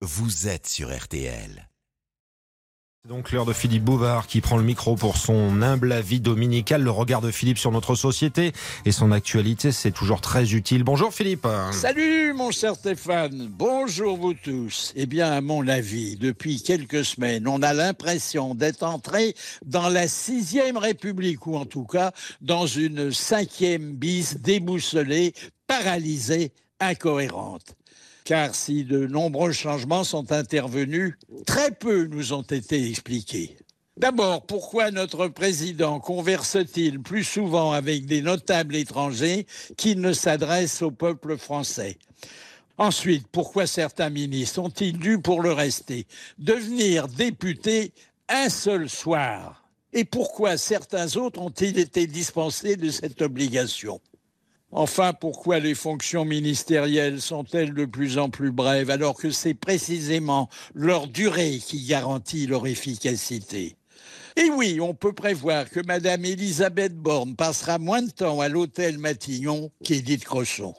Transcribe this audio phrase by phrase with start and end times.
[0.00, 1.68] vous êtes sur RTL.
[3.02, 6.82] C'est donc l'heure de Philippe Bouvard qui prend le micro pour son humble avis dominical.
[6.82, 8.52] Le regard de Philippe sur notre société
[8.84, 10.84] et son actualité, c'est toujours très utile.
[10.84, 11.48] Bonjour Philippe.
[11.72, 14.92] Salut mon cher Stéphane, bonjour vous tous.
[14.94, 19.34] Eh bien, à mon avis, depuis quelques semaines, on a l'impression d'être entré
[19.64, 25.34] dans la sixième République, ou en tout cas dans une cinquième bis déboussolée,
[25.66, 27.74] paralysée, incohérente
[28.28, 31.14] car si de nombreux changements sont intervenus,
[31.46, 33.56] très peu nous ont été expliqués.
[33.96, 39.46] D'abord, pourquoi notre président converse-t-il plus souvent avec des notables étrangers
[39.78, 41.96] qu'il ne s'adresse au peuple français?
[42.76, 46.06] Ensuite, pourquoi certains ministres ont-ils dû, pour le rester,
[46.38, 47.94] devenir députés
[48.28, 49.64] un seul soir?
[49.94, 54.02] Et pourquoi certains autres ont-ils été dispensés de cette obligation?
[54.70, 60.50] Enfin, pourquoi les fonctions ministérielles sont-elles de plus en plus brèves alors que c'est précisément
[60.74, 63.76] leur durée qui garantit leur efficacité?
[64.36, 68.98] Et oui, on peut prévoir que Madame Elisabeth Borne passera moins de temps à l'hôtel
[68.98, 70.74] Matignon qu'Édith Crosson.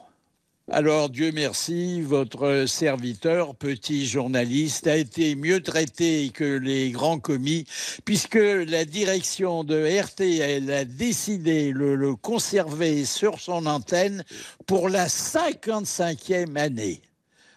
[0.72, 7.66] Alors, Dieu merci, votre serviteur, petit journaliste, a été mieux traité que les grands commis,
[8.04, 14.22] puisque la direction de RTL a décidé de le conserver sur son antenne
[14.68, 17.02] pour la 55e année.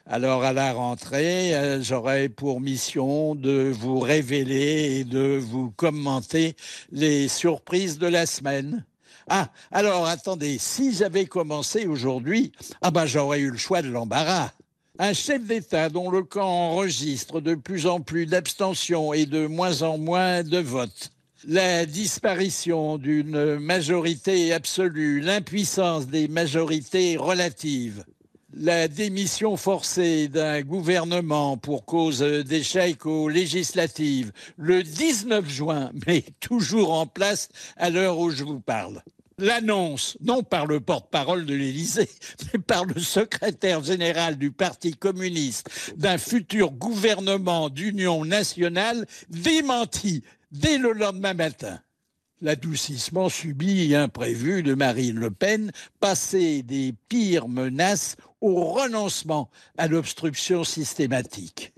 [0.08, 6.56] Alors, à la rentrée, euh, j'aurai pour mission de vous révéler et de vous commenter
[6.91, 8.84] les surprises de la semaine.
[9.28, 14.52] Ah, alors attendez, si j'avais commencé aujourd'hui, ah ben j'aurais eu le choix de l'embarras.
[15.00, 19.81] Un chef d'État dont le camp enregistre de plus en plus d'abstention et de moins
[19.81, 21.11] en moins de votes.
[21.47, 28.06] La disparition d'une majorité absolue, l'impuissance des majorités relatives,
[28.55, 36.93] la démission forcée d'un gouvernement pour cause d'échec aux législatives le 19 juin, mais toujours
[36.93, 39.01] en place à l'heure où je vous parle
[39.39, 42.09] l'annonce, non par le porte-parole de l'Élysée,
[42.53, 50.78] mais par le secrétaire général du Parti communiste d'un futur gouvernement d'union nationale démenti dès
[50.78, 51.79] le lendemain matin.
[52.43, 59.87] L'adoucissement subi et imprévu de Marine Le Pen, passé des pires menaces au renoncement à
[59.87, 61.73] l'obstruction systématique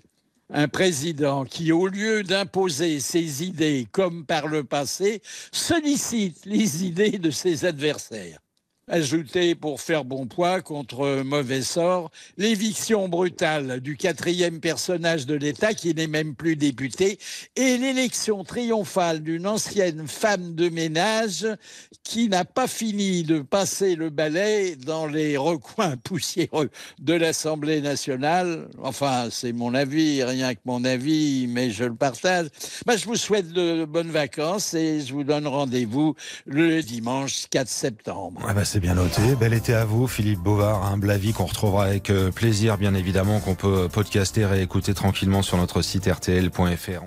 [0.52, 5.22] un président qui, au lieu d'imposer ses idées comme par le passé,
[5.52, 8.40] sollicite les idées de ses adversaires.
[8.88, 15.74] Ajouter pour faire bon poids contre mauvais sort l'éviction brutale du quatrième personnage de l'État
[15.74, 17.18] qui n'est même plus député
[17.56, 21.48] et l'élection triomphale d'une ancienne femme de ménage
[22.04, 26.70] qui n'a pas fini de passer le balai dans les recoins poussiéreux
[27.00, 28.68] de l'Assemblée nationale.
[28.84, 32.50] Enfin, c'est mon avis, rien que mon avis, mais je le partage.
[32.86, 36.14] Bah, je vous souhaite de bonnes vacances et je vous donne rendez-vous
[36.46, 38.44] le dimanche 4 septembre.
[38.48, 39.22] Ah bah, c'est bien noté.
[39.40, 43.40] Bel été à vous, Philippe Bovard, un Blavi qu'on retrouvera avec euh, plaisir, bien évidemment,
[43.40, 47.06] qu'on peut podcaster et écouter tranquillement sur notre site rtl.fr.